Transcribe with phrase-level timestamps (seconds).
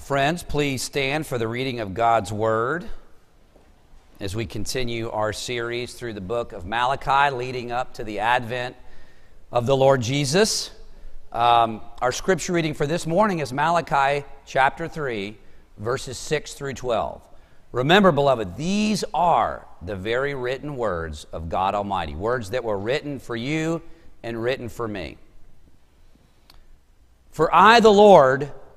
[0.00, 2.84] Friends, please stand for the reading of God's Word
[4.18, 8.74] as we continue our series through the book of Malachi, leading up to the advent
[9.52, 10.72] of the Lord Jesus.
[11.30, 15.36] Um, our scripture reading for this morning is Malachi chapter 3,
[15.78, 17.22] verses 6 through 12.
[17.70, 23.20] Remember, beloved, these are the very written words of God Almighty, words that were written
[23.20, 23.80] for you
[24.24, 25.18] and written for me.
[27.30, 28.50] For I, the Lord,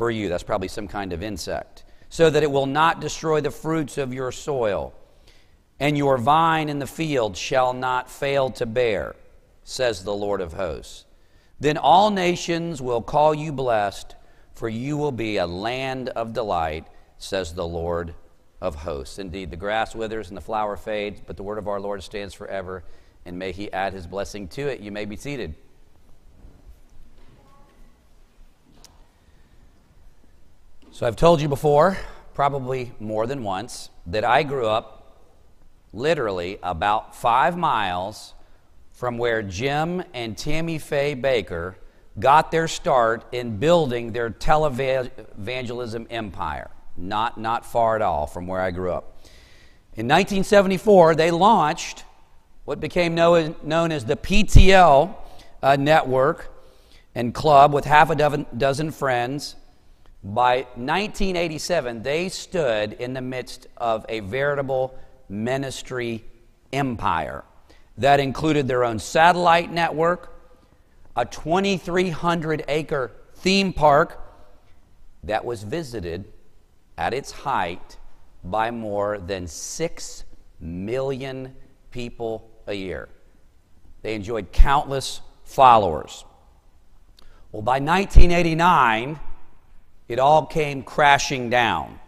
[0.00, 0.30] for you.
[0.30, 1.84] That's probably some kind of insect.
[2.08, 4.94] So that it will not destroy the fruits of your soil,
[5.78, 9.14] and your vine in the field shall not fail to bear,
[9.62, 11.04] says the Lord of hosts.
[11.60, 14.16] Then all nations will call you blessed,
[14.54, 16.86] for you will be a land of delight,
[17.18, 18.14] says the Lord
[18.62, 19.18] of hosts.
[19.18, 22.32] Indeed, the grass withers and the flower fades, but the word of our Lord stands
[22.32, 22.84] forever,
[23.26, 24.80] and may he add his blessing to it.
[24.80, 25.56] You may be seated.
[30.92, 31.96] So I've told you before,
[32.34, 35.22] probably more than once, that I grew up
[35.92, 38.34] literally about five miles
[38.90, 41.76] from where Jim and Tammy Faye Bakker
[42.18, 46.70] got their start in building their televangelism empire.
[46.96, 49.22] Not, not far at all from where I grew up.
[49.94, 52.04] In 1974, they launched
[52.64, 55.14] what became known, as the PTL
[55.62, 56.52] uh, network
[57.14, 59.54] and club with half a dozen friends
[60.22, 64.98] by 1987, they stood in the midst of a veritable
[65.28, 66.24] ministry
[66.72, 67.44] empire
[67.96, 70.32] that included their own satellite network,
[71.16, 74.20] a 2,300 acre theme park
[75.24, 76.24] that was visited
[76.98, 77.96] at its height
[78.44, 80.24] by more than 6
[80.60, 81.54] million
[81.90, 83.08] people a year.
[84.02, 86.24] They enjoyed countless followers.
[87.52, 89.18] Well, by 1989,
[90.10, 92.00] it all came crashing down.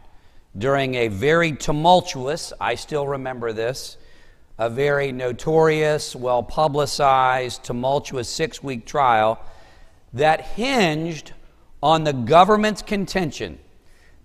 [0.58, 3.96] During a very tumultuous, I still remember this,
[4.58, 9.38] a very notorious, well publicized, tumultuous six week trial
[10.14, 11.32] that hinged
[11.80, 13.60] on the government's contention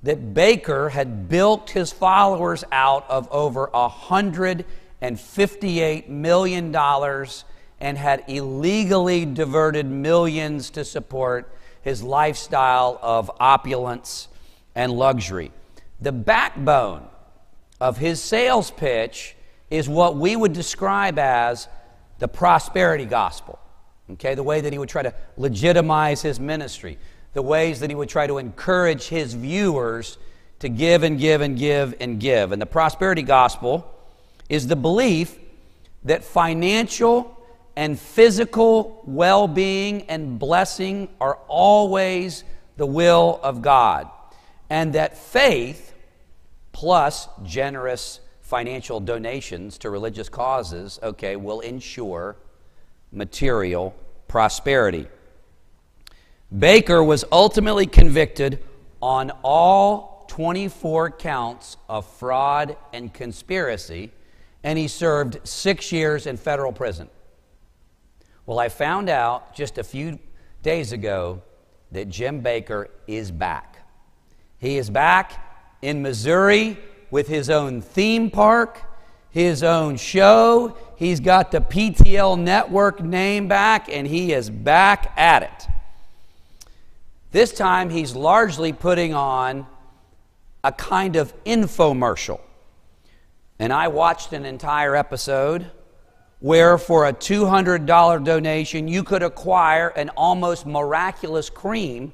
[0.01, 6.75] that Bakker had bilked his followers out of over $158 million
[7.79, 11.51] and had illegally diverted millions to support
[11.87, 14.27] his lifestyle of opulence
[14.75, 15.53] and luxury.
[16.01, 17.07] The backbone
[17.79, 19.37] of his sales pitch
[19.69, 21.69] is what we would describe as
[22.19, 23.57] the prosperity gospel.
[24.11, 26.97] Okay, the way that he would try to legitimize his ministry,
[27.31, 30.17] the ways that he would try to encourage his viewers
[30.59, 32.51] to give and give and give and give.
[32.51, 33.89] And the prosperity gospel
[34.49, 35.37] is the belief
[36.03, 37.36] that financial
[37.77, 42.43] and physical well being and blessing are always
[42.75, 44.09] the will of God.
[44.67, 45.93] And that faith
[46.71, 52.35] plus generous financial donations to religious causes, okay, will ensure
[53.11, 53.95] material
[54.27, 55.07] prosperity.
[56.53, 58.63] Bakker was ultimately convicted
[59.03, 64.11] on all 24 counts of fraud and conspiracy,
[64.63, 67.07] and he served six years in federal prison.
[68.47, 70.19] Well, I found out just a few
[70.63, 71.41] days ago
[71.91, 73.85] that Jim Bakker is back.
[74.57, 76.77] He is back in Missouri
[77.11, 78.81] with his own theme park,
[79.31, 80.77] his own show.
[80.95, 85.67] He's got the PTL network name back, and he is back at it.
[87.31, 89.67] This time, he's largely putting on
[90.63, 92.39] a kind of infomercial.
[93.59, 95.69] And I watched an entire episode
[96.39, 102.11] where for a $200 donation you could acquire an almost miraculous cream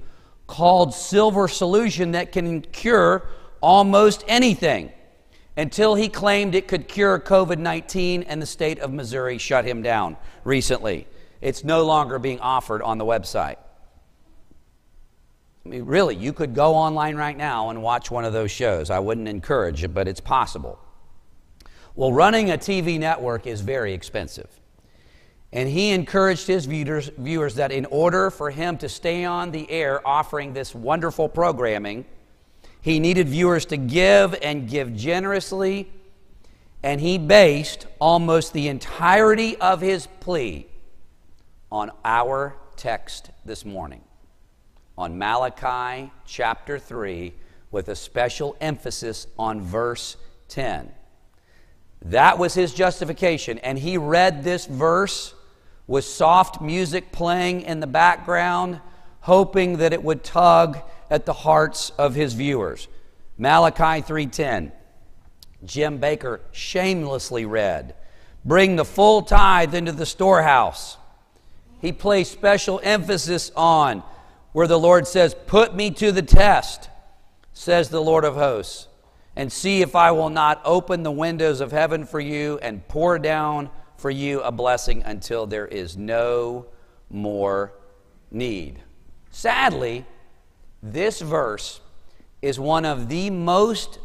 [0.48, 3.28] called Silver Solution that can cure
[3.62, 4.92] almost anything
[5.56, 9.82] until he claimed it could cure COVID 19 and the state of Missouri shut him
[9.82, 11.08] down recently.
[11.42, 13.58] It's no longer being offered on the website.
[15.66, 18.90] I mean, really, you could go online right now and watch one of those shows.
[18.90, 20.80] I wouldn't encourage it, but it's possible.
[21.96, 24.50] Well, running a TV network is very expensive.
[25.52, 29.70] And he encouraged his viewers, viewers that in order for him to stay on the
[29.70, 32.06] air offering this wonderful programming,
[32.82, 35.88] he needed viewers to give and give generously.
[36.82, 40.66] And he based almost the entirety of his plea
[41.72, 44.02] on our text this morning,
[44.98, 47.34] on Malachi chapter 3,
[47.70, 50.18] with a special emphasis on verse
[50.50, 50.92] 10.
[52.04, 53.60] That was his justification.
[53.60, 55.34] And he read this verse
[55.88, 58.82] with soft music playing in the background,
[59.22, 60.80] hoping that it would tug
[61.10, 62.88] at the hearts of his viewers.
[63.38, 64.72] Malachi 3:10.
[65.64, 67.96] Jim Bakker shamelessly read,
[68.44, 70.98] "Bring the full tithe into the storehouse."
[71.80, 74.04] He placed special emphasis on
[74.52, 76.90] where the Lord says, "Put me to the test,"
[77.54, 78.88] says the Lord of hosts
[79.36, 83.18] and see if I will not open the windows of heaven for you and pour
[83.18, 86.68] down for you a blessing until there is no
[87.10, 87.74] more
[88.32, 88.80] need.
[89.32, 90.06] Sadly,
[90.82, 91.80] this verse
[92.42, 94.00] is one of the most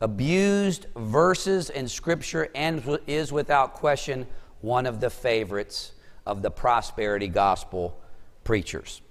[0.00, 4.26] abused verses in Scripture and is without question
[4.60, 5.92] one of the favorites
[6.26, 8.00] of the prosperity gospel
[8.42, 9.02] preachers.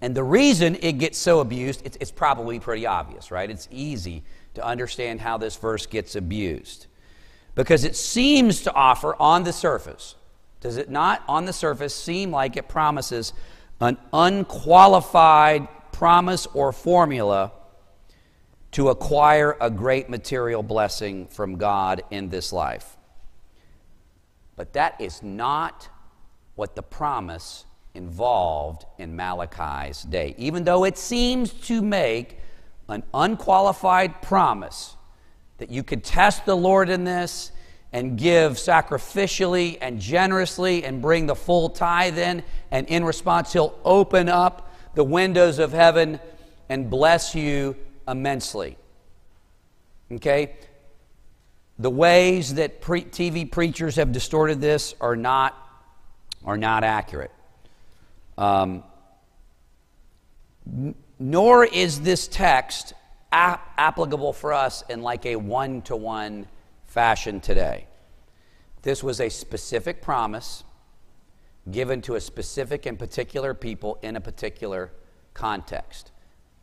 [0.00, 3.48] And the reason it gets so abused, it's, it's probably pretty obvious, right?
[3.48, 6.86] It's easy to understand how this verse gets abused.
[7.54, 10.14] Because it seems to offer on the surface,
[10.60, 13.32] does it not on the surface seem like it promises
[13.80, 17.52] an unqualified promise or formula
[18.70, 22.96] to acquire a great material blessing from God in this life?
[24.56, 25.88] But that is not
[26.54, 27.64] what the promise
[27.94, 30.34] involved in Malachi's day.
[30.38, 32.38] Even though it seems to make
[32.88, 34.96] an unqualified promise
[35.58, 37.52] that you could test the Lord in this
[37.92, 43.78] and give sacrificially and generously and bring the full tithe in, and in response, He'll
[43.84, 46.18] open up the windows of heaven
[46.68, 47.76] and bless you
[48.08, 48.78] immensely.
[50.10, 50.54] Okay?
[51.78, 55.56] The ways that pre- TV preachers have distorted this are not,
[56.44, 57.30] are not accurate.
[58.38, 58.84] Um,
[61.22, 62.94] nor is this text
[63.30, 66.46] ap- applicable for us in like a one to one
[66.84, 67.86] fashion today.
[68.82, 70.64] This was a specific promise
[71.70, 74.90] given to a specific and particular people in a particular
[75.32, 76.10] context.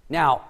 [0.09, 0.45] Now,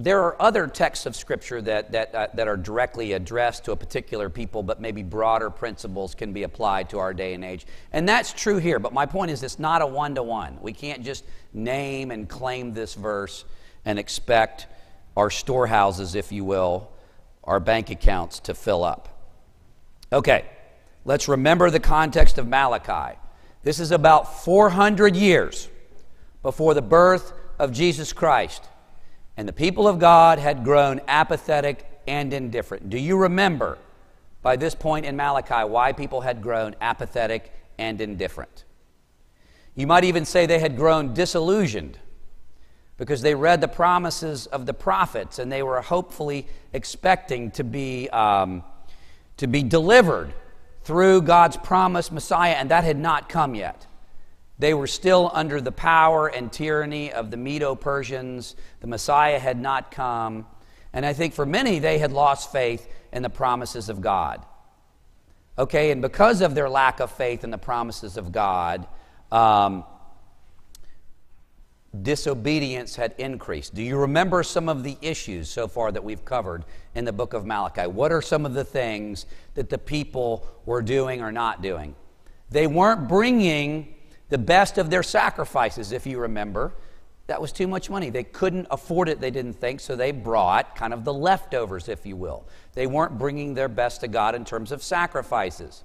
[0.00, 3.76] there are other texts of Scripture that, that, uh, that are directly addressed to a
[3.76, 7.66] particular people, but maybe broader principles can be applied to our day and age.
[7.92, 10.58] And that's true here, but my point is it's not a one to one.
[10.62, 13.44] We can't just name and claim this verse
[13.84, 14.68] and expect
[15.16, 16.92] our storehouses, if you will,
[17.42, 19.08] our bank accounts to fill up.
[20.12, 20.44] Okay,
[21.04, 23.18] let's remember the context of Malachi.
[23.64, 25.68] This is about 400 years
[26.42, 28.68] before the birth of Jesus Christ
[29.38, 32.90] and the people of God had grown apathetic and indifferent.
[32.90, 33.78] Do you remember
[34.42, 38.64] by this point in Malachi why people had grown apathetic and indifferent?
[39.76, 42.00] You might even say they had grown disillusioned
[42.96, 48.10] because they read the promises of the prophets and they were hopefully expecting to be,
[48.10, 48.64] um,
[49.36, 50.34] to be delivered
[50.82, 53.86] through God's promised Messiah, and that had not come yet.
[54.58, 58.56] They were still under the power and tyranny of the Medo Persians.
[58.80, 60.46] The Messiah had not come.
[60.92, 64.44] And I think for many, they had lost faith in the promises of God.
[65.58, 68.86] Okay, and because of their lack of faith in the promises of God,
[69.30, 69.84] um,
[72.02, 73.74] disobedience had increased.
[73.74, 77.32] Do you remember some of the issues so far that we've covered in the book
[77.32, 77.86] of Malachi?
[77.86, 81.94] What are some of the things that the people were doing or not doing?
[82.50, 83.94] They weren't bringing
[84.28, 86.72] the best of their sacrifices, if you remember.
[87.28, 88.08] That was too much money.
[88.08, 92.06] They couldn't afford it, they didn't think, so they brought kind of the leftovers, if
[92.06, 92.46] you will.
[92.72, 95.84] They weren't bringing their best to God in terms of sacrifices.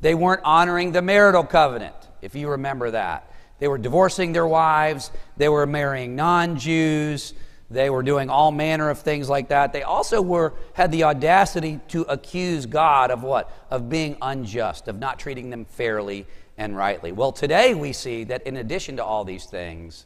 [0.00, 3.30] They weren't honoring the marital covenant, if you remember that.
[3.60, 7.34] They were divorcing their wives, they were marrying non Jews,
[7.70, 9.72] they were doing all manner of things like that.
[9.72, 13.52] They also were, had the audacity to accuse God of what?
[13.70, 16.26] Of being unjust, of not treating them fairly
[16.60, 17.10] and rightly.
[17.10, 20.04] Well, today we see that in addition to all these things,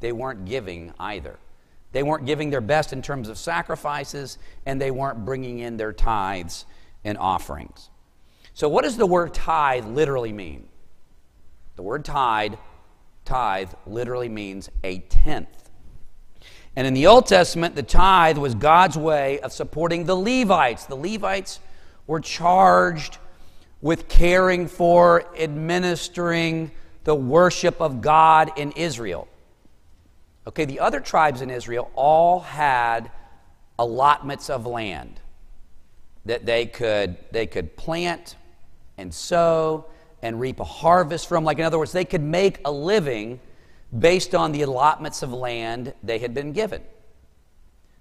[0.00, 1.38] they weren't giving either.
[1.92, 5.94] They weren't giving their best in terms of sacrifices, and they weren't bringing in their
[5.94, 6.66] tithes
[7.04, 7.88] and offerings.
[8.52, 10.68] So, what does the word tithe literally mean?
[11.76, 12.56] The word tithe,
[13.24, 15.70] tithe literally means a tenth.
[16.76, 20.84] And in the Old Testament, the tithe was God's way of supporting the Levites.
[20.84, 21.60] The Levites
[22.06, 23.16] were charged
[23.80, 26.70] with caring for, administering
[27.04, 29.28] the worship of God in Israel.
[30.46, 33.10] Okay, the other tribes in Israel all had
[33.78, 35.20] allotments of land
[36.24, 38.36] that they could, they could plant
[38.96, 39.86] and sow
[40.22, 41.44] and reap a harvest from.
[41.44, 43.40] Like, in other words, they could make a living
[43.96, 46.82] based on the allotments of land they had been given.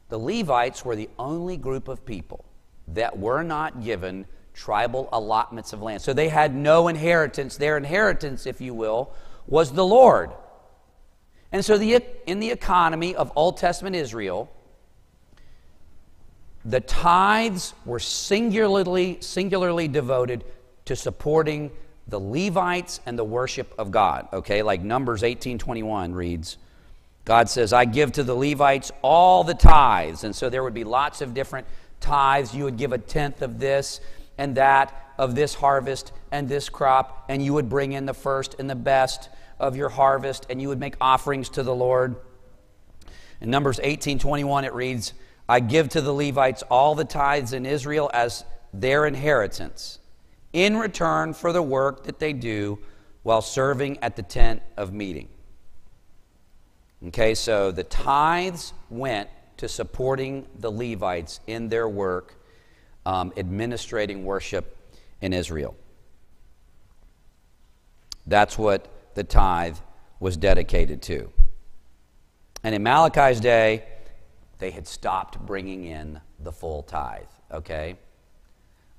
[0.10, 2.46] The Levites were the only group of people
[2.90, 4.26] that were not given
[4.58, 6.02] tribal allotments of land.
[6.02, 7.56] So they had no inheritance.
[7.58, 9.14] Their inheritance, if you will,
[9.46, 10.32] was the Lord.
[11.52, 14.52] And so the, in the economy of Old Testament Israel,
[16.66, 20.44] the tithes were singularly, singularly devoted
[20.86, 21.72] to supporting
[22.08, 24.28] the Levites and the worship of God.
[24.34, 26.58] Okay, like Numbers 18:21 reads,
[27.26, 30.24] God says, I give to the Levites all the tithes.
[30.24, 31.68] And so there would be lots of different
[32.00, 32.56] tithes.
[32.56, 34.00] You would give a tenth of this
[34.38, 38.56] and that, of this harvest and this crop, and you would bring in the first
[38.60, 39.30] and the best
[39.60, 42.16] of your harvest, and you would make offerings to the Lord.
[43.42, 45.14] In Numbers 18 21, it reads,
[45.50, 50.00] I give to the Levites all the tithes in Israel as their inheritance
[50.54, 52.80] in return for the work that they do
[53.24, 55.30] while serving at the tent of meeting.
[57.08, 62.37] Okay, so the tithes went to supporting the Levites in their work
[63.08, 64.78] um, administrating worship
[65.22, 65.76] in Israel.
[68.28, 69.78] That's what the tithe
[70.20, 71.32] was dedicated to.
[72.64, 73.86] And in Malachi's day,
[74.60, 77.96] they had stopped bringing in the full tithe, okay?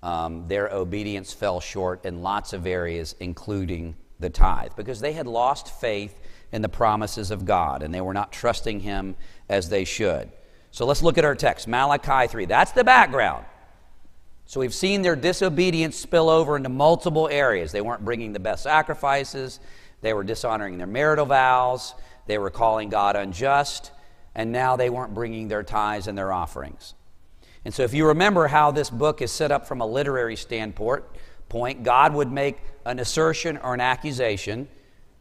[0.02, 5.26] Um, their obedience fell short in lots of areas, including the tithe, because they had
[5.26, 6.18] lost faith
[6.50, 9.16] in the promises of God and they were not trusting Him
[9.50, 10.32] as they should.
[10.70, 12.46] So let's look at our text Malachi 3.
[12.46, 13.44] That's the background.
[14.48, 17.70] So we've seen their disobedience spill over into multiple areas.
[17.70, 19.60] They weren't bringing the best sacrifices,
[20.00, 21.94] they were dishonoring their marital vows,
[22.26, 23.92] they were calling God unjust,
[24.34, 26.94] and now they weren't bringing their tithes and their offerings.
[27.66, 31.04] And so, if you remember how this book is set up from a literary standpoint,
[31.50, 34.66] point, God would make an assertion or an accusation.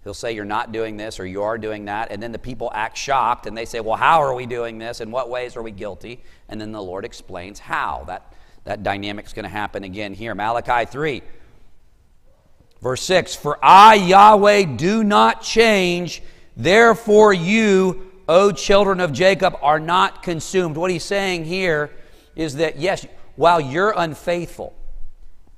[0.06, 2.12] He'll say, You're not doing this or you are doing that.
[2.12, 5.02] And then the people act shocked and they say, Well, how are we doing this?
[5.02, 6.24] In what ways are we guilty?
[6.48, 8.06] And then the Lord explains how.
[8.08, 8.32] That
[8.68, 10.36] that dynamic's going to happen again here.
[10.36, 11.22] Malachi 3,
[12.82, 16.22] verse 6 For I, Yahweh, do not change,
[16.58, 20.76] therefore you, O children of Jacob, are not consumed.
[20.76, 21.92] What he's saying here
[22.36, 23.08] is that, yes,
[23.38, 24.76] while you're unfaithful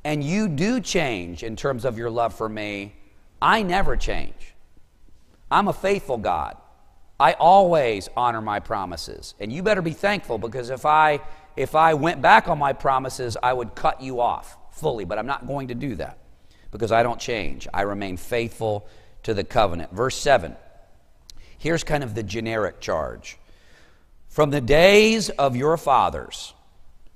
[0.03, 2.93] and you do change in terms of your love for me,
[3.41, 4.53] I never change.
[5.49, 6.57] I'm a faithful God.
[7.19, 9.33] I always honor my promises.
[9.39, 11.21] And you better be thankful because if I
[11.55, 15.27] if I went back on my promises, I would cut you off fully, but I'm
[15.27, 16.17] not going to do that
[16.71, 17.67] because I don't change.
[17.73, 18.87] I remain faithful
[19.23, 19.91] to the covenant.
[19.91, 20.55] Verse 7.
[21.57, 23.37] Here's kind of the generic charge.
[24.29, 26.53] From the days of your fathers,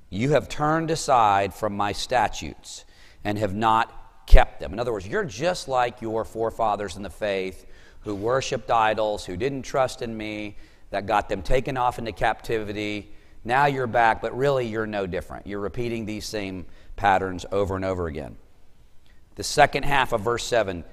[0.10, 2.84] you have turned aside from my statutes
[3.24, 4.74] and have not kept them.
[4.74, 7.66] In other words, you're just like your forefathers in the faith
[8.02, 10.58] who worshiped idols, who didn't trust in me,
[10.90, 13.14] that got them taken off into captivity
[13.46, 15.48] now you're back, but really you're no different.
[15.48, 18.38] You're repeating these same patterns over and over again.
[19.36, 20.84] The second half of verse 7,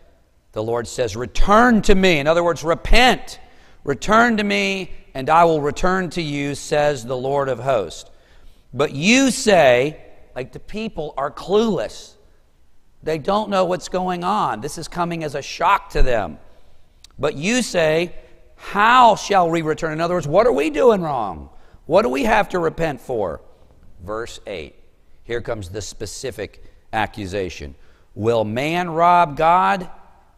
[0.52, 2.18] the Lord says, Return to me.
[2.18, 3.38] In other words, repent.
[3.84, 8.10] Return to me, and I will return to you, says the Lord of hosts.
[8.74, 10.00] But you say,
[10.34, 12.14] like the people are clueless.
[13.02, 14.60] They don't know what's going on.
[14.60, 16.38] This is coming as a shock to them.
[17.18, 18.14] But you say,
[18.56, 19.92] How shall we return?
[19.92, 21.50] In other words, what are we doing wrong?
[21.86, 23.40] What do we have to repent for?
[24.02, 24.74] Verse 8.
[25.24, 27.74] Here comes the specific accusation.
[28.14, 29.90] Will man rob God?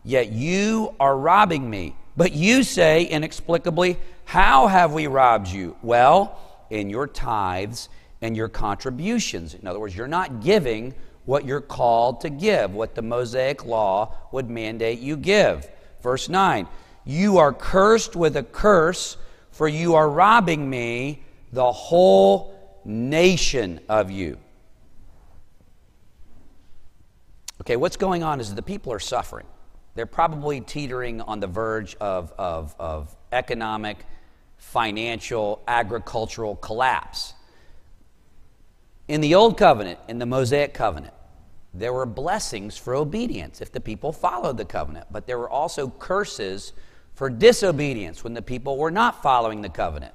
[0.04, 1.96] Yet you are robbing me.
[2.16, 5.76] But you say inexplicably, How have we robbed you?
[5.82, 6.38] Well,
[6.70, 7.88] in your tithes
[8.20, 9.54] and your contributions.
[9.54, 10.94] In other words, you're not giving
[11.24, 15.70] what you're called to give, what the Mosaic law would mandate you give.
[16.02, 16.66] Verse 9
[17.04, 19.16] You are cursed with a curse,
[19.50, 21.22] for you are robbing me
[21.52, 22.54] the whole
[22.84, 24.38] nation of you.
[27.60, 29.46] Okay, what's going on is the people are suffering.
[29.94, 34.04] They're probably teetering on the verge of, of, of economic,
[34.56, 37.34] financial, agricultural collapse.
[39.06, 41.14] In the Old Covenant, in the Mosaic Covenant,
[41.74, 45.88] there were blessings for obedience if the people followed the covenant, but there were also
[45.88, 46.72] curses
[47.14, 50.14] for disobedience when the people were not following the covenant.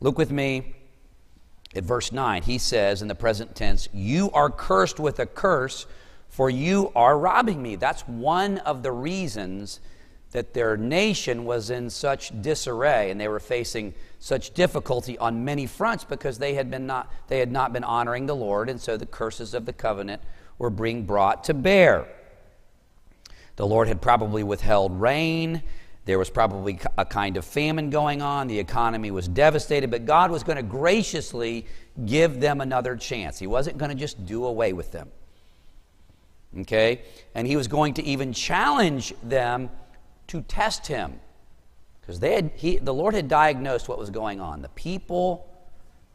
[0.00, 0.74] Look with me
[1.74, 2.42] at verse 9.
[2.42, 5.86] He says in the present tense, You are cursed with a curse,
[6.28, 7.76] for you are robbing me.
[7.76, 9.80] That's one of the reasons
[10.32, 15.66] that their nation was in such disarray and they were facing such difficulty on many
[15.66, 18.96] fronts because they had, been not, they had not been honoring the Lord, and so
[18.96, 20.20] the curses of the covenant
[20.58, 22.06] were being brought to bear.
[23.56, 25.62] The Lord had probably withheld rain.
[26.08, 28.48] There was probably a kind of famine going on.
[28.48, 31.66] The economy was devastated, but God was going to graciously
[32.06, 33.38] give them another chance.
[33.38, 35.10] He wasn't going to just do away with them.
[36.60, 37.02] Okay?
[37.34, 39.68] And He was going to even challenge them
[40.28, 41.20] to test Him
[42.00, 44.62] because they had, he, the Lord had diagnosed what was going on.
[44.62, 45.46] The people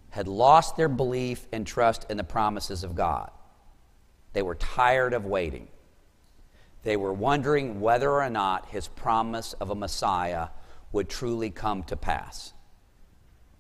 [0.10, 3.30] had lost their belief and trust in the promises of God.
[4.34, 5.68] They were tired of waiting.
[6.84, 10.50] They were wondering whether or not his promise of a Messiah
[10.92, 12.54] would truly come to pass.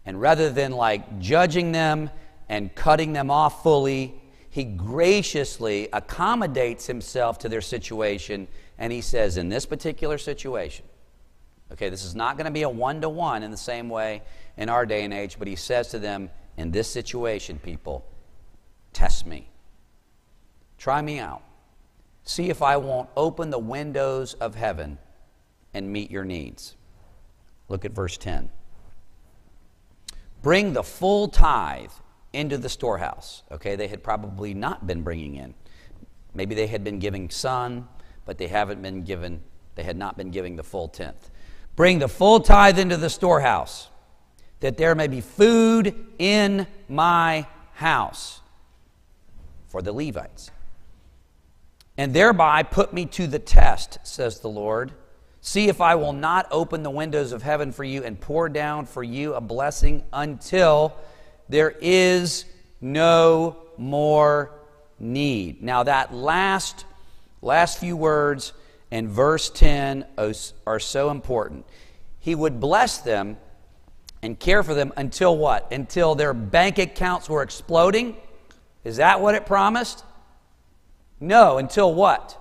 [0.05, 2.09] And rather than like judging them
[2.49, 9.37] and cutting them off fully, he graciously accommodates himself to their situation and he says,
[9.37, 10.85] In this particular situation,
[11.73, 14.21] Okay, this is not going to be a one to one in the same way
[14.57, 18.05] in our day and age, but he says to them, in this situation, people,
[18.93, 19.49] test me.
[20.77, 21.41] Try me out.
[22.23, 24.97] See if I won't open the windows of heaven
[25.73, 26.75] and meet your needs.
[27.67, 28.49] Look at verse 10.
[30.41, 31.91] Bring the full tithe
[32.33, 33.43] into the storehouse.
[33.51, 35.53] Okay, they had probably not been bringing in.
[36.33, 37.87] Maybe they had been giving some,
[38.25, 39.41] but they haven't been given,
[39.75, 41.29] they had not been giving the full tenth.
[41.75, 43.89] Bring the full tithe into the storehouse,
[44.59, 48.41] that there may be food in my house
[49.67, 50.51] for the Levites.
[51.97, 54.91] And thereby put me to the test, says the Lord.
[55.41, 58.85] See if I will not open the windows of heaven for you and pour down
[58.85, 60.95] for you a blessing until
[61.49, 62.45] there is
[62.81, 64.51] no more
[64.99, 65.61] need.
[65.61, 66.85] Now, that last,
[67.41, 68.53] last few words
[68.89, 71.65] and verse 10 are so important.
[72.19, 73.37] He would bless them
[74.21, 75.71] and care for them until what?
[75.71, 78.15] Until their bank accounts were exploding?
[78.85, 80.03] Is that what it promised?
[81.23, 82.37] No, until what?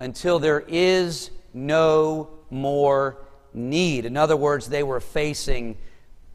[0.00, 3.18] Until there is no more
[3.52, 4.04] need.
[4.04, 5.76] In other words, they were facing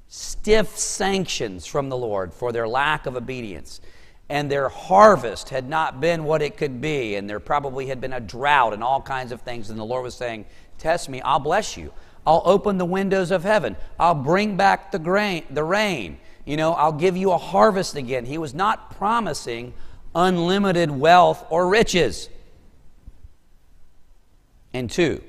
[0.07, 3.81] stiff sanctions from the Lord for their lack of obedience
[4.29, 8.13] and their harvest had not been what it could be, and there probably had been
[8.13, 10.45] a drought and all kinds of things, and the Lord was saying,
[10.77, 11.91] Test me, I'll bless you.
[12.27, 13.75] I'll open the windows of heaven.
[13.99, 16.19] I'll bring back the grain, the rain.
[16.45, 18.25] You know, I'll give you a harvest again.
[18.25, 19.73] He was not promising
[20.15, 22.29] unlimited wealth or riches.
[24.73, 25.23] And two,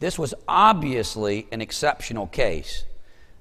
[0.00, 2.84] this was obviously an exceptional case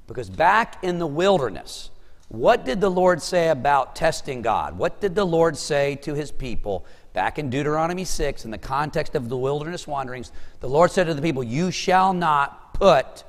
[0.08, 1.92] because back in the wilderness,
[2.30, 4.78] what did the Lord say about testing God?
[4.78, 9.16] What did the Lord say to his people back in Deuteronomy 6 in the context
[9.16, 10.32] of the wilderness wanderings?
[10.60, 13.24] The Lord said to the people, You shall not put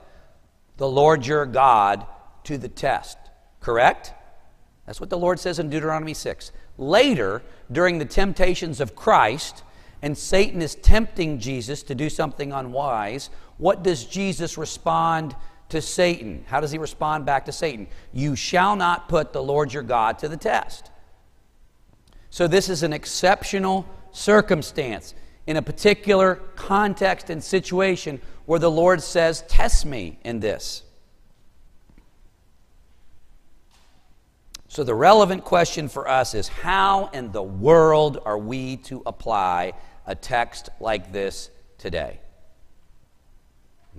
[0.79, 2.07] the Lord your God
[2.45, 3.19] to the test.
[3.61, 4.13] Correct?
[4.89, 6.51] That's what the Lord says in Deuteronomy 6.
[6.79, 9.63] Later, during the temptations of Christ,
[10.01, 15.37] and Satan is tempting Jesus to do something unwise, what does Jesus respond
[15.69, 16.43] to Satan.
[16.47, 17.87] How does he respond back to Satan?
[18.15, 20.91] You shall not put the Lord your God to the test.
[22.31, 25.15] So, this is an exceptional circumstance
[25.47, 30.85] in a particular context and situation where the Lord says, Test me in this.
[34.71, 39.73] So, the relevant question for us is how in the world are we to apply
[40.07, 42.21] a text like this today?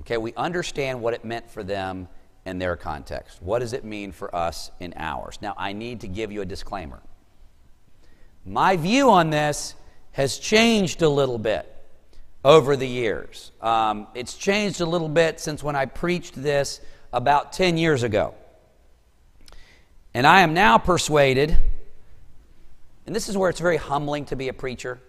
[0.02, 2.08] Okay, we understand what it meant for them
[2.46, 3.42] in their context.
[3.42, 5.40] What does it mean for us in ours?
[5.42, 7.02] Now, I need to give you a disclaimer.
[8.46, 9.74] My view on this
[10.12, 11.76] has changed a little bit
[12.46, 13.52] over the years.
[13.60, 16.80] Um, it's changed a little bit since when I preached this
[17.12, 18.36] about 10 years ago.
[20.20, 21.58] And I am now persuaded,
[23.06, 25.00] and this is where it's very humbling to be a preacher,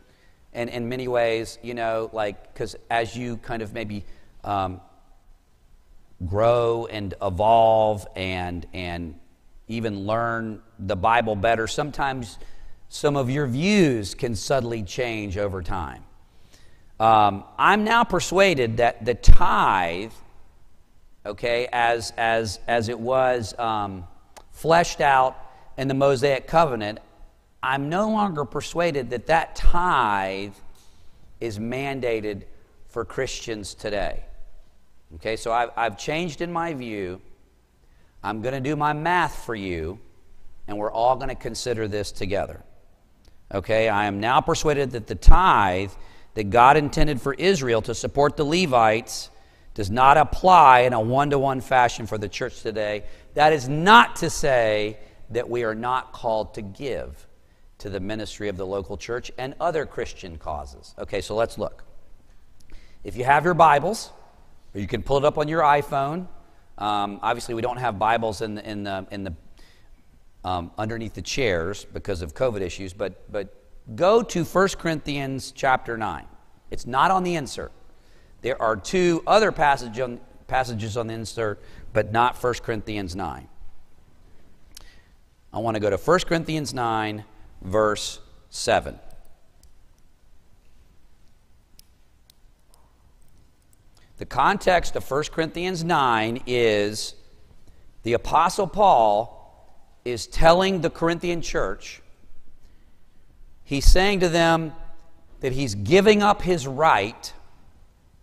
[0.53, 4.05] and in many ways, you know, like, because as you kind of maybe
[4.44, 4.81] um,
[6.25, 9.18] grow and evolve and, and
[9.66, 11.66] even learn the Bible better.
[11.66, 12.38] Sometimes
[12.88, 16.05] some of your views can subtly change over time.
[17.01, 20.12] Um, I'm now persuaded that the tithe,
[21.27, 24.07] okay, as, as, as it was um,
[24.61, 25.38] fleshed out
[25.79, 26.99] in the Mosaic covenant,
[27.62, 30.53] I'm no longer persuaded that that tithe
[31.40, 32.42] is mandated
[32.87, 34.23] for Christians today.
[35.14, 37.23] Okay, so I've, I've changed in my view.
[38.23, 39.99] I'm going to do my math for you,
[40.68, 42.62] and we're all going to consider this together.
[43.55, 45.90] Okay, I am now persuaded that the tithe
[46.35, 49.31] that God intended for Israel to support the Levites
[49.74, 53.04] does not apply in a one to one fashion for the church today.
[53.35, 54.98] That is not to say
[55.30, 57.26] that we are not called to give
[57.78, 60.94] to the ministry of the local church and other Christian causes.
[60.98, 61.85] Okay, so let's look.
[63.04, 64.11] If you have your Bibles,
[64.74, 66.26] or you can pull it up on your iPhone.
[66.78, 69.35] Um, obviously, we don't have Bibles in the, in the, in the
[70.44, 73.54] um, underneath the chairs because of COVID issues, but, but
[73.94, 76.24] go to 1 Corinthians chapter 9.
[76.70, 77.72] It's not on the insert.
[78.42, 83.48] There are two other passage on, passages on the insert, but not 1 Corinthians 9.
[85.53, 87.24] I want to go to 1 Corinthians 9,
[87.62, 88.98] verse 7.
[94.18, 97.14] The context of 1 Corinthians 9 is
[98.03, 99.37] the Apostle Paul
[100.05, 102.00] is telling the Corinthian church,
[103.64, 104.72] he's saying to them
[105.40, 107.33] that he's giving up his right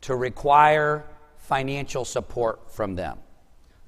[0.02, 1.06] to require
[1.38, 3.18] financial support from them.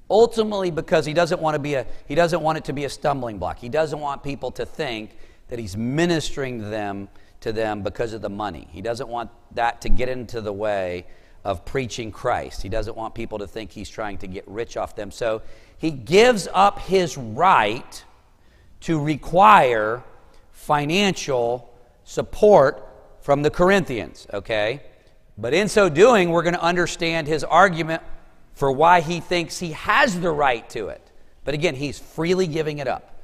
[0.08, 2.90] Ultimately, because he doesn't want to be a he doesn't want it to be a
[2.90, 3.58] stumbling block.
[3.58, 5.16] He doesn't want people to think
[5.48, 7.08] that he's ministering to them
[7.40, 8.66] to them because of the money.
[8.70, 11.06] He doesn't want that to get into the way
[11.44, 12.62] of preaching Christ.
[12.62, 15.10] He doesn't want people to think he's trying to get rich off them.
[15.10, 15.42] So
[15.78, 18.04] he gives up his right
[18.80, 20.02] to require
[20.52, 21.72] financial
[22.04, 22.86] support
[23.20, 24.82] from the Corinthians, okay?
[25.40, 28.02] But in so doing, we're going to understand his argument
[28.52, 31.00] for why he thinks he has the right to it.
[31.44, 33.22] But again, he's freely giving it up.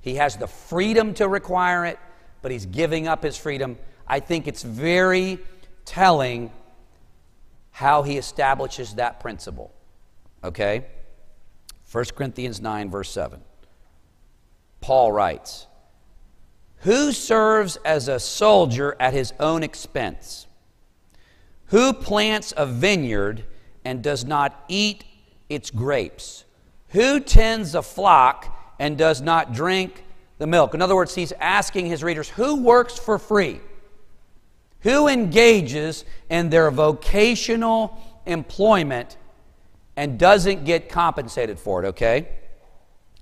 [0.00, 1.98] He has the freedom to require it,
[2.40, 3.78] but he's giving up his freedom.
[4.06, 5.38] I think it's very
[5.84, 6.52] telling
[7.72, 9.72] how he establishes that principle.
[10.44, 10.86] Okay?
[11.90, 13.40] 1 Corinthians 9, verse 7.
[14.80, 15.66] Paul writes,
[16.82, 20.46] Who serves as a soldier at his own expense?
[21.70, 23.44] Who plants a vineyard
[23.84, 25.04] and does not eat
[25.48, 26.44] its grapes?
[26.88, 30.04] Who tends a flock and does not drink
[30.38, 30.74] the milk?
[30.74, 33.60] In other words, he's asking his readers, Who works for free?
[34.80, 39.16] Who engages in their vocational employment
[39.96, 42.28] and doesn't get compensated for it, okay?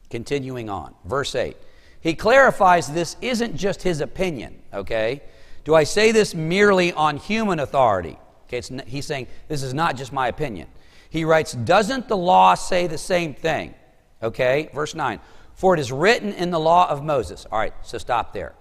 [0.08, 1.54] Continuing on, verse 8.
[2.00, 5.20] He clarifies this isn't just his opinion, okay?
[5.64, 8.16] Do I say this merely on human authority?
[8.50, 10.68] Okay, he's saying this is not just my opinion.
[11.10, 13.74] He writes, Doesn't the law say the same thing?
[14.22, 15.20] Okay, verse 9.
[15.54, 17.46] For it is written in the law of Moses.
[17.50, 18.54] All right, so stop there.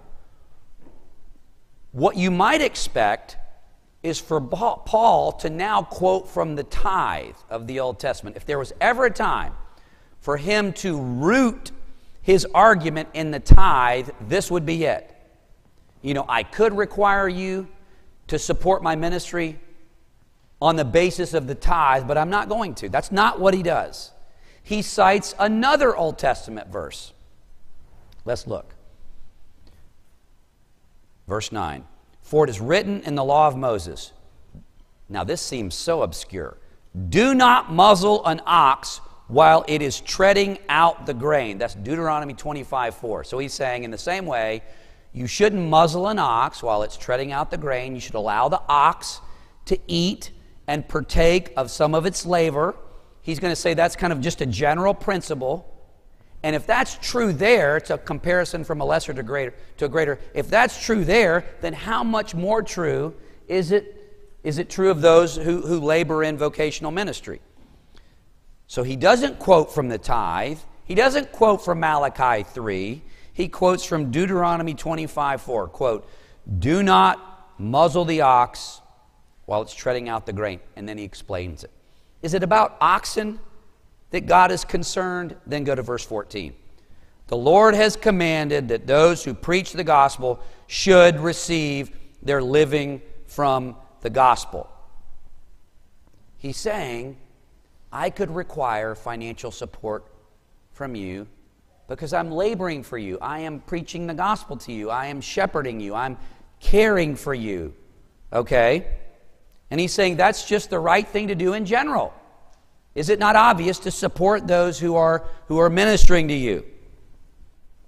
[1.91, 3.37] What you might expect
[4.03, 8.35] is for Paul to now quote from the tithe of the Old Testament.
[8.35, 9.53] If there was ever a time
[10.19, 11.71] for him to root
[12.21, 15.13] his argument in the tithe, this would be it.
[16.01, 17.67] You know, I could require you
[18.27, 19.59] to support my ministry
[20.61, 22.89] on the basis of the tithe, but I'm not going to.
[22.89, 24.11] That's not what he does.
[24.63, 27.13] He cites another Old Testament verse.
[28.25, 28.75] Let's look.
[31.27, 31.85] Verse 9
[32.21, 34.11] For it is written in the law of Moses.
[35.09, 36.57] Now, this seems so obscure.
[37.09, 41.57] Do not muzzle an ox while it is treading out the grain.
[41.57, 43.23] That's Deuteronomy 25 4.
[43.23, 44.63] So he's saying, in the same way,
[45.13, 47.93] you shouldn't muzzle an ox while it's treading out the grain.
[47.95, 49.21] You should allow the ox
[49.65, 50.31] to eat
[50.67, 52.75] and partake of some of its labor.
[53.21, 55.73] He's going to say that's kind of just a general principle.
[56.43, 59.89] And if that's true there, it's a comparison from a lesser to greater to a
[59.89, 60.19] greater.
[60.33, 63.15] If that's true there, then how much more true
[63.47, 63.93] is it
[64.43, 67.41] is it true of those who, who labor in vocational ministry?
[68.67, 70.59] So he doesn't quote from the tithe.
[70.85, 73.01] He doesn't quote from Malachi 3.
[73.33, 75.67] He quotes from Deuteronomy 25 4.
[75.67, 76.09] Quote,
[76.59, 78.81] Do not muzzle the ox
[79.47, 80.59] while it's treading out the grain.
[80.75, 81.71] And then he explains it.
[82.21, 83.39] Is it about oxen?
[84.11, 86.53] that God is concerned, then go to verse 14.
[87.27, 93.75] The Lord has commanded that those who preach the gospel should receive their living from
[94.01, 94.69] the gospel.
[96.37, 97.17] He's saying,
[97.91, 100.05] I could require financial support
[100.71, 101.27] from you
[101.89, 103.17] because I'm laboring for you.
[103.21, 104.89] I am preaching the gospel to you.
[104.89, 105.95] I am shepherding you.
[105.95, 106.17] I'm
[106.61, 107.73] caring for you.
[108.31, 108.87] Okay?
[109.69, 112.13] And he's saying that's just the right thing to do in general.
[112.95, 116.65] Is it not obvious to support those who are, who are ministering to you?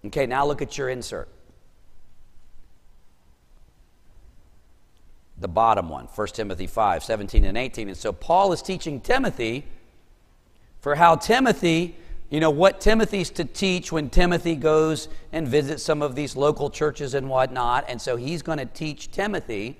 [0.05, 1.27] Okay, now look at your insert.
[5.39, 7.87] The bottom one, 1 Timothy 5 17 and 18.
[7.87, 9.65] And so Paul is teaching Timothy
[10.81, 11.95] for how Timothy,
[12.29, 16.69] you know, what Timothy's to teach when Timothy goes and visits some of these local
[16.69, 17.85] churches and whatnot.
[17.87, 19.77] And so he's going to teach Timothy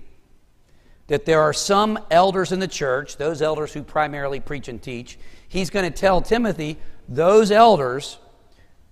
[1.10, 5.19] that there are some elders in the church, those elders who primarily preach and teach.
[5.48, 8.17] He's going to tell Timothy, those elders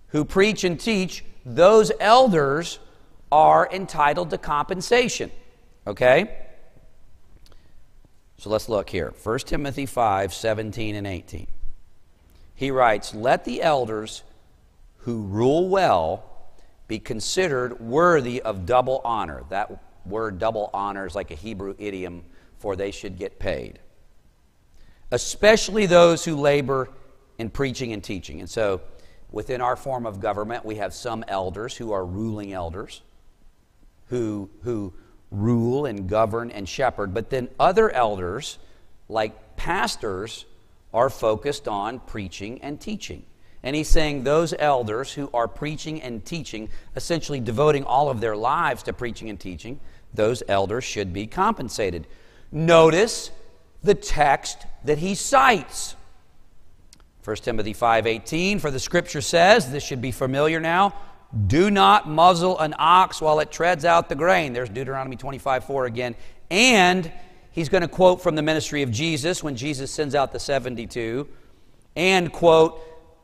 [0.09, 2.79] who preach and teach, those elders
[3.31, 5.31] are entitled to compensation.
[5.87, 6.37] Okay?
[8.37, 9.13] So let's look here.
[9.23, 11.47] 1 Timothy 5 17 and 18
[12.57, 14.23] he writes, Let the elders
[15.01, 16.25] who rule well
[16.87, 19.43] be considered worthy of double honor.
[19.49, 22.23] That word double honors like a Hebrew idiom
[22.59, 23.79] for they should get paid.
[25.11, 26.89] Especially those who labor
[27.37, 28.39] in preaching and teaching.
[28.39, 28.81] And so,
[29.31, 33.01] within our form of government, we have some elders who are ruling elders
[34.09, 34.93] who, who
[35.31, 38.57] rule and govern and shepherd, but then other elders,
[39.09, 40.45] like pastors,
[40.93, 43.23] are focused on preaching and teaching.
[43.63, 48.37] And he's saying those elders who are preaching and teaching, essentially devoting all of their
[48.37, 49.79] lives to preaching and teaching,
[50.17, 52.05] those elders should be compensated.
[52.51, 53.31] Notice
[53.81, 55.95] the text that he cites.
[57.23, 60.93] 1 Timothy 5:18 for the scripture says this should be familiar now
[61.47, 66.15] do not muzzle an ox while it treads out the grain there's Deuteronomy 25:4 again
[66.49, 67.11] and
[67.57, 71.27] He's going to quote from the ministry of Jesus when Jesus sends out the 72
[71.95, 72.79] and quote,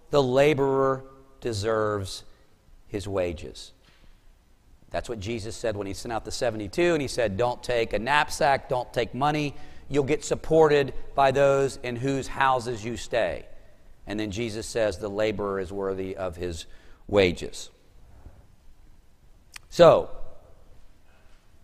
[0.09, 1.03] the laborer
[1.39, 2.23] deserves
[2.87, 3.73] his wages.
[4.93, 7.91] That's what Jesus said when he sent out the 72, and he said, Don't take
[7.91, 9.55] a knapsack, don't take money.
[9.89, 13.45] You'll get supported by those in whose houses you stay.
[14.07, 16.67] And then Jesus says, The laborer is worthy of his
[17.07, 17.71] wages.
[19.69, 20.11] So,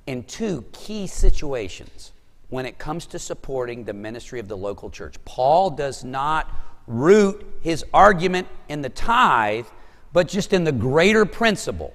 [0.08, 2.12] in two key situations,
[2.50, 5.16] when it comes to supporting the ministry of the local church.
[5.24, 6.52] Paul does not
[6.88, 9.68] root his argument in the tithe,
[10.12, 11.94] but just in the greater principle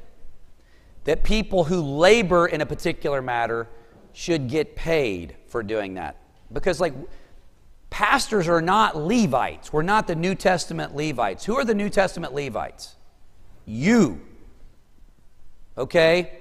[1.04, 3.68] that people who labor in a particular matter
[4.12, 6.16] should get paid for doing that.
[6.52, 6.94] Because, like,
[7.90, 9.72] pastors are not Levites.
[9.72, 11.44] We're not the New Testament Levites.
[11.44, 12.96] Who are the New Testament Levites?
[13.66, 14.20] You.
[15.76, 16.38] Okay?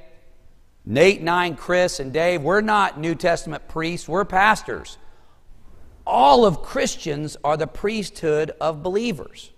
[0.86, 4.97] Nate, Nine, Chris, and Dave, we're not New Testament priests, we're pastors.
[6.06, 9.52] All of Christians are the priesthood of believers.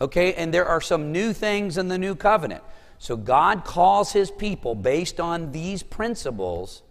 [0.00, 2.62] Okay, and there are some new things in the new covenant.
[3.02, 6.82] So God calls his people based on these principles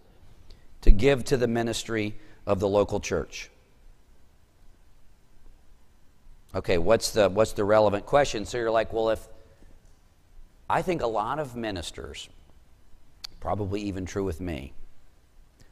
[0.82, 3.48] to give to the ministry of the local church.
[6.54, 8.44] Okay, what's the what's the relevant question?
[8.44, 9.26] So you're like, well, if
[10.68, 12.28] I think a lot of ministers
[13.40, 14.74] probably even true with me.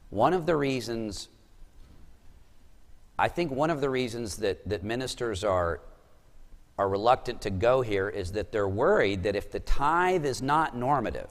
[0.09, 1.29] One of the reasons,
[3.19, 5.83] I think one of the reasons that, that ministers are,
[6.81, 10.75] are reluctant to go here is that they're worried that if the tithe is not
[10.75, 11.31] normative,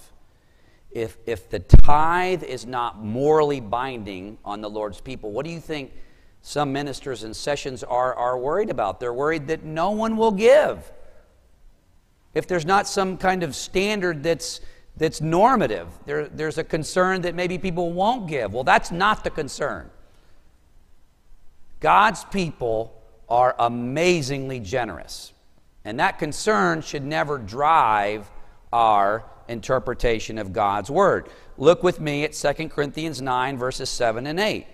[0.92, 5.60] if, if the tithe is not morally binding on the Lord's people, what do you
[5.60, 5.92] think
[6.44, 9.00] some ministers and sessions are, are worried about?
[9.00, 10.92] They're worried that no one will give.
[12.36, 14.62] If there's not some kind of standard that's
[14.98, 15.88] that's normative.
[16.06, 18.54] There, there's a concern that maybe people won't give.
[18.54, 19.90] Well, that's not the concern.
[21.80, 25.32] God's people are amazingly generous.
[25.90, 28.30] And that concern should never drive
[28.72, 31.30] our interpretation of God's word.
[31.58, 34.68] Look with me at 2 Corinthians 9, verses 7 and 8.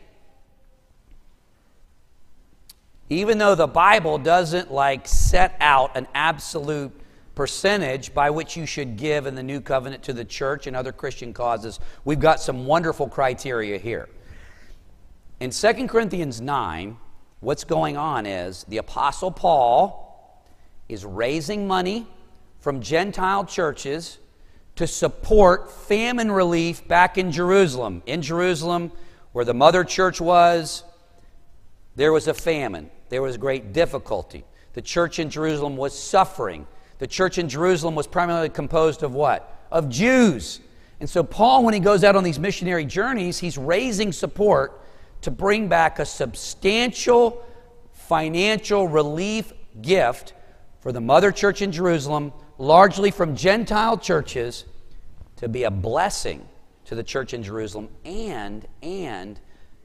[3.10, 6.92] Even though the Bible doesn't like set out an absolute
[7.34, 10.92] percentage by which you should give in the new covenant to the church and other
[10.92, 14.10] Christian causes, we've got some wonderful criteria here.
[15.40, 16.98] In 2 Corinthians 9,
[17.40, 20.05] what's going on is the Apostle Paul
[20.88, 22.08] is raising money
[22.60, 24.18] from Gentile churches
[24.76, 28.04] to support famine relief back in Jerusalem.
[28.06, 28.92] In Jerusalem,
[29.32, 30.84] where the mother church was,
[31.96, 34.44] there was a famine, there was great difficulty.
[34.74, 36.68] The church in Jerusalem was suffering
[36.98, 39.66] the church in Jerusalem was primarily composed of what?
[39.72, 40.62] Of Jews.
[41.00, 44.82] And so, Paul, when he goes out on these missionary journeys, he's raising support
[45.22, 47.46] to bring back a substantial
[47.92, 50.34] financial relief gift
[50.86, 54.66] for the mother church in Jerusalem, largely from Gentile churches,
[55.38, 56.48] to be a blessing
[56.86, 59.40] to the church in Jerusalem and and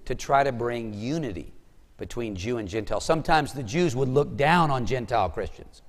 [0.04, 1.54] to try to bring unity
[1.96, 3.00] between Jew and Gentile.
[3.00, 5.80] Sometimes the Jews would look down on Gentile Christians.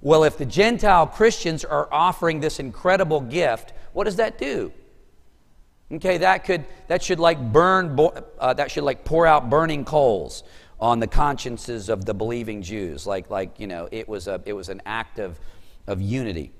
[0.00, 4.72] Well, if the Gentile Christians are offering this incredible gift, what does that do?
[5.92, 7.96] Okay, that could that should like burn
[8.40, 10.42] uh, that should like pour out burning coals
[10.80, 13.06] on the consciences of the believing Jews.
[13.06, 15.38] Like like you know, it was a it was an act of
[15.86, 16.52] of unity.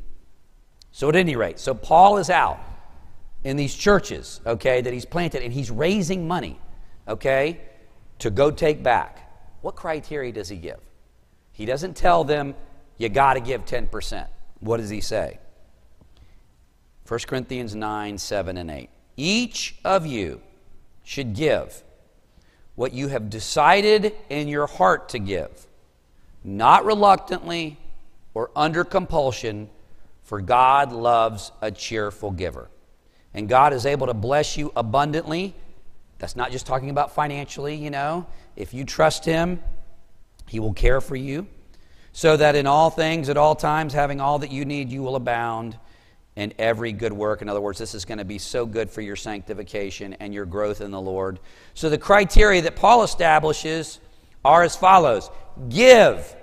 [0.92, 2.59] So at any rate, so Paul is out
[3.44, 6.59] in these churches, okay, that he's planted, and he's raising money,
[7.07, 7.61] okay,
[8.18, 9.31] to go take back.
[9.61, 10.81] What criteria does he give?
[11.52, 12.54] He doesn't tell them
[12.96, 14.26] you got to give 10%.
[14.61, 15.38] What does he say?
[17.07, 18.90] 1 Corinthians 9, 7, and 8.
[19.16, 20.40] Each of you
[21.04, 21.83] should give
[22.78, 25.66] what you have decided in your heart to give,
[26.44, 27.76] not reluctantly
[28.34, 29.68] or under compulsion,
[30.22, 32.70] for God loves a cheerful giver.
[33.34, 35.56] And God is able to bless you abundantly.
[36.20, 38.26] That's not just talking about financially, you know.
[38.54, 39.60] If you trust Him,
[40.46, 41.48] He will care for you
[42.12, 45.16] so that in all things, at all times, having all that you need, you will
[45.16, 45.76] abound
[46.38, 47.42] in every good work.
[47.42, 50.46] In other words, this is going to be so good for your sanctification and your
[50.46, 51.40] growth in the Lord.
[51.74, 53.98] So the criteria that Paul establishes
[54.44, 55.31] are as follows
[55.68, 56.37] give.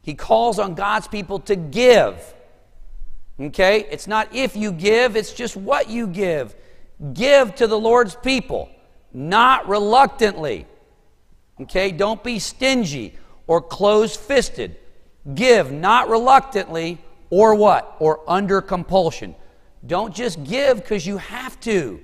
[0.00, 2.34] He calls on God's people to give.
[3.38, 3.86] Okay?
[3.90, 6.56] It's not if you give, it's just what you give.
[7.12, 8.70] Give to the Lord's people,
[9.12, 10.66] not reluctantly.
[11.60, 11.92] Okay?
[11.92, 13.14] Don't be stingy
[13.46, 14.78] or close fisted.
[15.34, 16.98] Give not reluctantly
[17.30, 17.96] or what?
[17.98, 19.34] Or under compulsion.
[19.86, 22.00] Don't just give because you have to,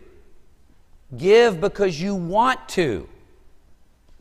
[1.17, 3.09] give because you want to.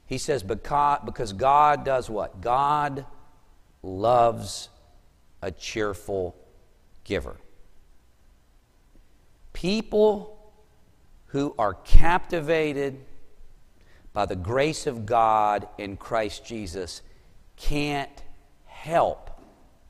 [0.05, 2.41] He says, because God does what?
[2.41, 3.05] God
[3.81, 4.69] loves
[5.41, 6.35] a cheerful
[7.03, 7.35] giver.
[9.53, 10.37] People
[11.27, 12.99] who are captivated
[14.13, 17.01] by the grace of God in Christ Jesus
[17.57, 18.23] can't
[18.65, 19.32] help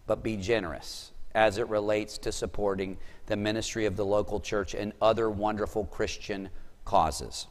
[0.07, 4.93] but be generous as it relates to supporting the ministry of the local church and
[5.01, 6.49] other wonderful Christian
[6.85, 7.47] causes.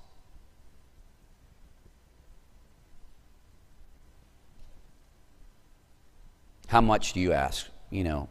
[6.69, 7.67] How much do you ask?
[7.91, 8.29] You know,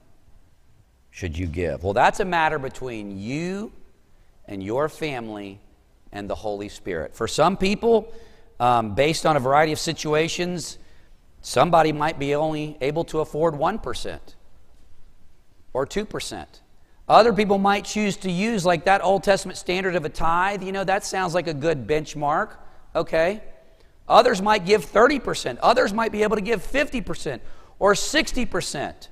[1.12, 1.84] should you give?
[1.84, 3.72] Well, that's a matter between you
[4.46, 5.60] and your family
[6.12, 7.16] and the Holy Spirit.
[7.16, 8.12] For some people,
[8.60, 10.78] um, based on a variety of situations,
[11.42, 14.20] Somebody might be only able to afford 1%
[15.74, 16.46] or 2%.
[17.08, 20.64] Other people might choose to use like that Old Testament standard of a tithe.
[20.64, 22.56] You know, that sounds like a good benchmark.
[22.96, 23.42] Okay.
[24.08, 25.58] Others might give 30%.
[25.62, 27.40] Others might be able to give 50%
[27.80, 29.08] or 60%.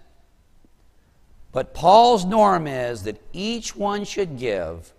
[1.51, 4.93] But Paul's norm is that each one should give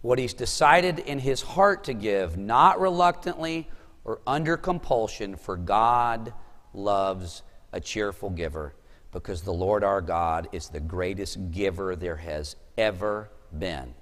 [0.00, 3.68] what he's decided in his heart to give, not reluctantly
[4.04, 6.32] or under compulsion, for God
[6.74, 8.74] loves a cheerful giver
[9.12, 13.94] because the Lord our God is the greatest giver there has ever been.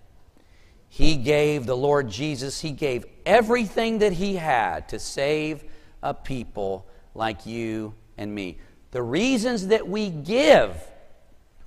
[0.88, 5.64] He gave the Lord Jesus, He gave everything that He had to save
[6.02, 8.58] a people like you and me.
[8.90, 10.76] The reasons that we give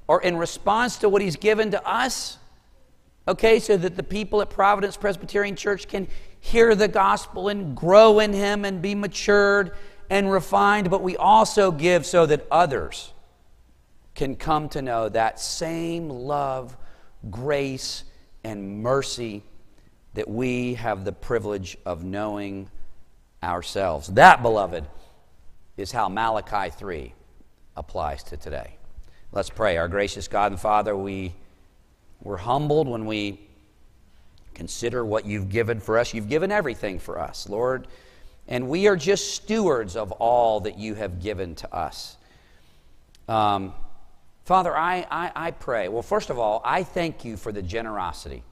[0.08, 2.38] are in response to what He's given to us,
[3.28, 6.08] okay, so that the people at Providence Presbyterian Church can
[6.40, 9.72] hear the gospel and grow in Him and be matured
[10.10, 13.14] and refined, but we also give so that others
[14.14, 16.76] can come to know that same love,
[17.30, 18.04] grace,
[18.44, 19.44] and mercy
[20.14, 22.70] that we have the privilege of knowing
[23.44, 24.08] ourselves.
[24.10, 24.86] That, beloved,
[25.76, 27.14] is how Malachi 3
[27.76, 28.78] applies to today.
[29.34, 29.76] Let's pray.
[29.78, 31.34] Our gracious God and Father, we,
[32.22, 33.42] we're humbled when we
[34.54, 36.14] consider what you've given for us.
[36.14, 37.88] You've given everything for us, Lord
[38.48, 42.18] and we are just stewards of all that you have given to us.
[43.28, 43.74] Um,
[44.44, 45.88] Father, I, I, I, pray.
[45.88, 48.44] Well, first of all, I thank you for the generosity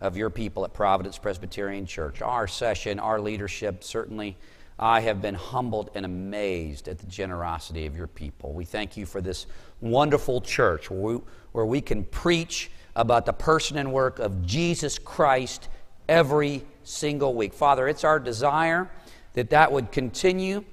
[0.00, 2.22] of your people at Providence Presbyterian Church.
[2.22, 4.36] Our session, our leadership, certainly,
[4.78, 8.52] I have been humbled and amazed at the generosity of your people.
[8.52, 9.46] We thank you for this
[9.80, 11.20] wonderful church where we,
[11.52, 15.68] where we can preach about the person and work of Jesus Christ
[16.08, 17.52] every single week.
[17.52, 18.90] Father, it's our desire
[19.34, 20.64] that that would continue,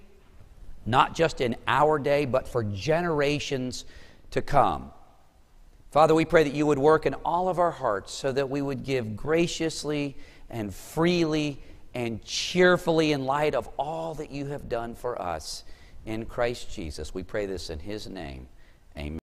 [0.85, 3.85] not just in our day, but for generations
[4.31, 4.91] to come.
[5.91, 8.61] Father, we pray that you would work in all of our hearts so that we
[8.61, 10.15] would give graciously
[10.49, 11.61] and freely
[11.93, 15.63] and cheerfully in light of all that you have done for us.
[16.05, 17.13] in Christ Jesus.
[17.13, 18.47] We pray this in his name.
[18.97, 19.19] Amen.